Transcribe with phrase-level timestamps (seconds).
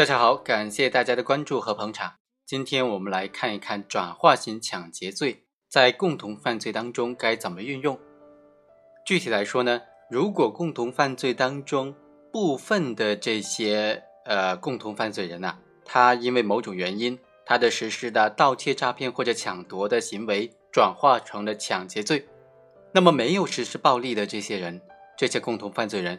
[0.00, 2.14] 大家好，感谢大家的关注和捧场。
[2.46, 8.00] 今天我们来看一看转化型抢劫罪在共同犯罪当中该怎么运用。
[9.04, 11.94] 具体来说呢，如果共同犯罪当中
[12.32, 22.26] 部分的这些呃共同犯罪人呐，他因为某种原因，他的实施的盗窃、诈骗或者抢夺的行为转化成了抢劫罪，
[22.94, 24.80] 那么没有实施暴力的这些人，
[25.18, 26.18] 这些共同犯罪人，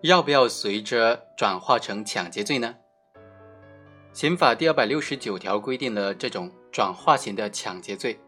[0.00, 2.74] 要不要随着转化成抢劫罪呢？
[4.12, 8.18] 刑法第二百六十九条规定了这种转化型的抢劫罪，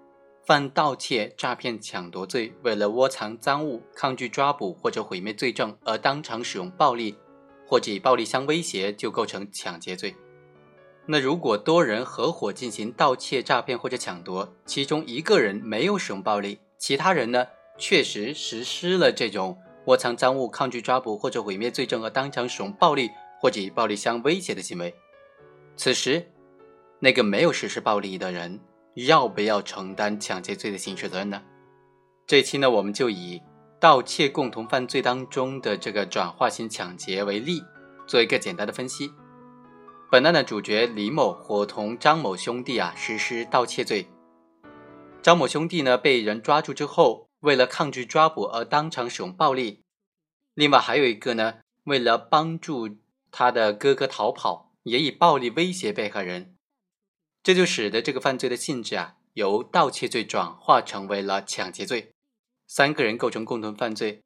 [0.47, 7.17] 犯盗窃、诈骗、抢夺罪，为了窝藏赃物、抗拒抓捕或者毁灭罪证而当场使用暴力，
[7.67, 10.15] 或者以暴力相威胁，就构成抢劫罪。
[11.07, 24.95] 那如果多人合伙进行盗窃、诈骗或者抢夺，其中一个人没有使用暴力，其他人呢确实实施了这种窝藏赃物、抗拒抓捕或者毁灭罪证而当场使用暴力，或者以暴力相威胁的行为。
[25.83, 26.31] 此时，
[26.99, 28.61] 那个没有实施暴力的人
[28.97, 31.43] 要不要承担抢劫罪的刑事责任呢？
[32.27, 33.41] 这期呢，我们就以
[33.81, 37.63] 盗窃共同犯罪当中的这个转化型抢劫为例，
[38.07, 39.11] 做一个简单的分析。
[40.11, 44.07] 本案的主角李某伙同张某兄弟啊实施盗窃罪。
[45.23, 49.83] 张某兄弟呢被人抓住之后，为了抗拒抓捕而当场使用暴力。
[50.53, 52.99] 另外还有一个呢，为了帮助
[53.31, 54.70] 他的哥哥逃跑。
[54.83, 56.57] 也以暴力威胁被害人，
[57.43, 62.13] 这就使得这个犯罪的性质啊，由盗窃罪转化成为了抢劫罪。
[62.67, 64.23] 三个人构成共同犯罪，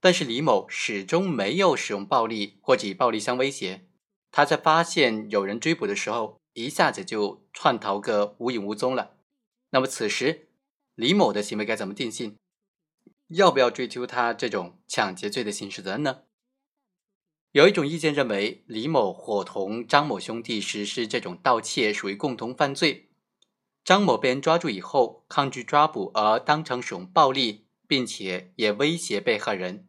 [0.00, 3.86] 但是李某始终没有使用暴力或者以暴力相威胁。
[4.30, 9.16] 他在发现有人追捕的时候，一下子就窜逃个无影无踪了。
[9.70, 10.48] 那么此时
[10.94, 12.36] 李某的行为该怎么定性？
[13.28, 16.22] 要不要追究他这种抢劫罪的刑事责任呢？
[17.56, 23.08] 有一种意见认为，李某伙同张某兄弟实施这种盗窃属于共同犯罪。
[23.82, 29.86] 张某被人抓住以后，抗拒抓捕而当场使用暴力，并且也威胁被害人，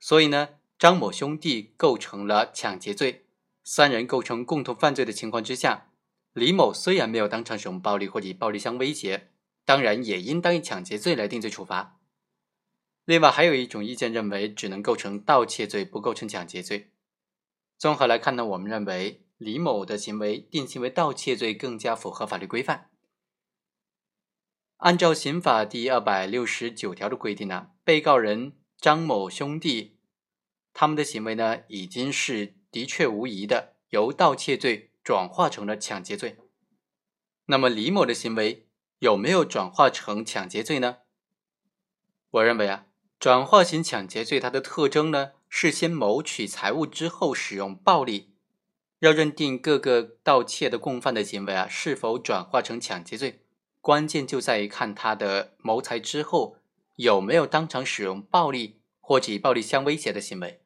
[0.00, 3.26] 所以呢，张某兄弟构成了抢劫罪。
[3.62, 5.92] 三人构成共同犯罪的情况之下，
[6.32, 9.28] 李某虽然没有当场使用暴力或者以暴力相威胁，
[9.64, 12.00] 当然也应当以抢劫罪来定罪处罚。
[13.06, 16.90] 另外，还有一种意见认为，只能构成盗窃罪，不构成抢劫罪。
[17.76, 22.88] 综合来看呢，我们认为李某的行为定性为盗窃罪更加符合法律规范。
[24.78, 29.98] 按照刑法第二百六十九条的规定呢，被告人张某兄弟
[30.72, 36.38] 他们的行为呢，已经是的确无疑的由盗窃罪转化成了抢劫罪。
[37.44, 38.66] 那么李某的行为
[39.00, 41.00] 有没有转化成抢劫罪呢？
[42.30, 42.86] 我认为啊。
[43.24, 48.34] 转化型抢劫罪，它的特征呢是先谋取财物之后使用暴力。
[48.98, 53.40] 要认定各个盗窃的共犯的行为啊是否转化成抢劫罪，
[53.80, 56.58] 关键就在于看他的谋财之后
[56.96, 60.60] 有没有当场使用暴力或者以暴力相威胁的行为。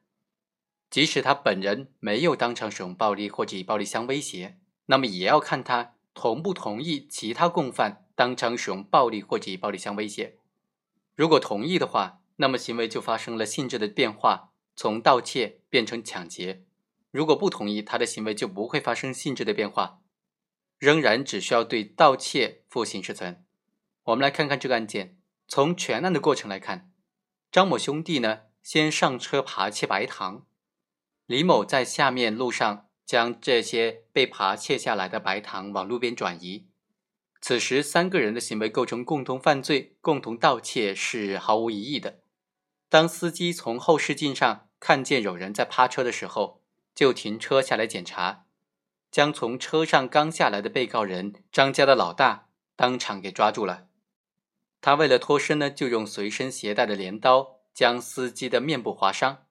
[0.90, 10.38] 即使他本人没有当场使用暴力或者以暴力相威胁，那么也要看他同不同意其他共犯当场使用暴力或者以暴力相威胁。
[11.14, 16.64] 如果同意的话，那么行为就发生了性质的变化，从盗窃变成抢劫。
[17.10, 20.00] 如果不同意，他的行为就不会发生性质的变化，
[20.78, 23.44] 仍然只需要对盗窃负刑事责任。
[24.04, 25.18] 我们来看看这个案件，
[25.48, 26.92] 从全案的过程来看，
[27.50, 30.46] 张某兄弟呢先上车扒窃白糖，
[31.26, 36.68] 李某在下面路上将这些被扒窃下来的白糖往路边转移。
[37.40, 42.20] 此时三个人的行为构成共同犯罪，共同盗窃是毫无疑义的。
[42.88, 46.62] 当司机从后视镜上看见有人在趴车的时候，
[46.94, 48.46] 就停车下来检查，
[49.10, 53.88] 将从车上刚下来的被告人张家的老大当场给抓住了。
[54.80, 59.44] 他为了脱身呢，就用随身携带的镰刀将司机的面部划伤。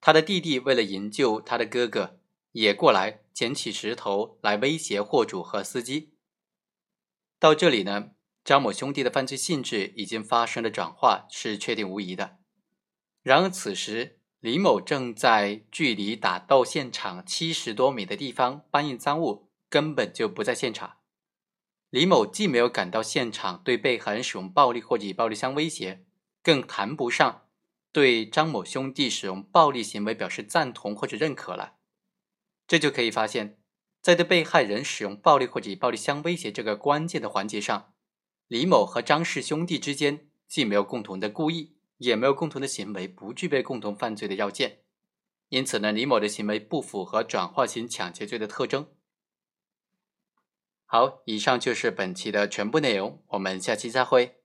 [0.00, 2.18] 他的弟弟为了营救他的哥哥，
[2.52, 6.14] 也过来捡起石头来威胁货主和司机。
[7.38, 8.10] 到这里呢，
[8.42, 12.38] 张某兄弟的犯罪性质已经发生了转化，是确定无疑的。
[13.24, 20.98] 然而，此时李某正在距离打斗现场七十多米的地方搬运赃物，根本就不在现场。
[21.88, 26.04] 李某既没有赶到现场对被害人使用暴力或者以暴力相威胁，
[26.42, 27.46] 更谈不上
[27.92, 31.76] 对张某兄弟使用暴力行为表示赞同或者认可了。
[32.68, 33.56] 这就可以发现，
[34.02, 37.94] 在对被害人使用暴力或者以暴力相威胁这个关键的环节上，
[38.48, 41.73] 李某和张氏兄弟之间既没有共同的故意。
[41.98, 44.80] 也没有共同的行为，不具备共同犯罪的要件，
[45.48, 48.88] 因此呢，李某的行为不符合转化型抢劫罪的特征。
[50.86, 54.43] 好，以上就是本期的全部内容，我们下期再会。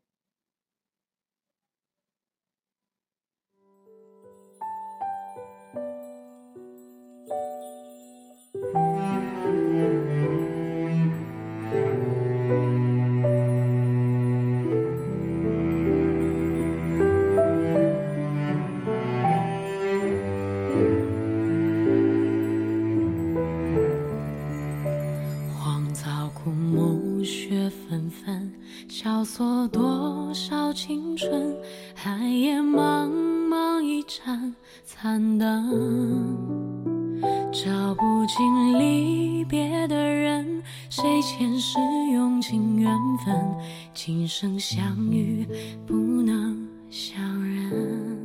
[26.41, 28.53] 枯木雪纷纷
[28.87, 31.53] 萧索多少青春，
[31.93, 33.09] 寒夜茫
[33.49, 34.55] 茫一盏
[34.85, 37.19] 残灯，
[37.51, 41.77] 照不尽离别的人，谁前世
[42.13, 42.89] 用尽缘
[43.25, 43.35] 分，
[43.93, 45.45] 今生相遇
[45.85, 48.18] 不能相认。